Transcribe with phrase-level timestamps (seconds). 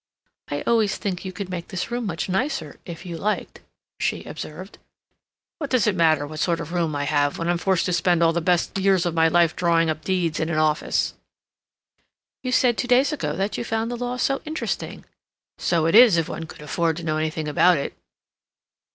[0.49, 3.59] "I always think you could make this room much nicer, if you liked,"
[3.99, 4.79] she observed.
[5.59, 8.23] "What does it matter what sort of room I have when I'm forced to spend
[8.23, 11.13] all the best years of my life drawing up deeds in an office?"
[12.41, 15.05] "You said two days ago that you found the law so interesting."
[15.59, 17.93] "So it is if one could afford to know anything about it."